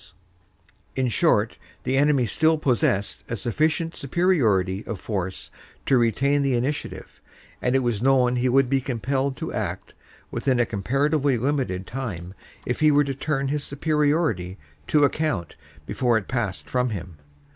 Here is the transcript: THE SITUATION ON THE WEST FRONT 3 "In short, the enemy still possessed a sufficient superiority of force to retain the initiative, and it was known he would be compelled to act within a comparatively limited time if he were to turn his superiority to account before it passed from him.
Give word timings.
THE 0.01 0.07
SITUATION 0.07 0.21
ON 0.33 0.95
THE 0.95 1.03
WEST 1.03 1.19
FRONT 1.19 1.45
3 1.45 1.45
"In 1.45 1.45
short, 1.45 1.57
the 1.83 1.97
enemy 1.99 2.25
still 2.25 2.57
possessed 2.57 3.23
a 3.29 3.35
sufficient 3.35 3.95
superiority 3.95 4.83
of 4.87 4.99
force 4.99 5.51
to 5.85 5.99
retain 5.99 6.41
the 6.41 6.55
initiative, 6.55 7.21
and 7.61 7.75
it 7.75 7.83
was 7.83 8.01
known 8.01 8.35
he 8.37 8.49
would 8.49 8.67
be 8.67 8.81
compelled 8.81 9.37
to 9.37 9.53
act 9.53 9.93
within 10.31 10.59
a 10.59 10.65
comparatively 10.65 11.37
limited 11.37 11.85
time 11.85 12.33
if 12.65 12.79
he 12.79 12.89
were 12.89 13.03
to 13.03 13.13
turn 13.13 13.49
his 13.49 13.63
superiority 13.63 14.57
to 14.87 15.03
account 15.03 15.55
before 15.85 16.17
it 16.17 16.27
passed 16.27 16.67
from 16.67 16.89
him. 16.89 17.19